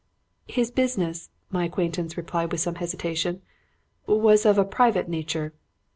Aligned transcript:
"'His 0.47 0.71
business,' 0.71 1.29
my 1.51 1.65
acquaintance 1.65 2.17
replied 2.17 2.51
with 2.51 2.59
some 2.59 2.73
hesitation, 2.81 3.43
'was 4.07 4.47
of 4.47 4.57
a 4.57 4.65
private 4.65 5.07
nature.' 5.07 5.53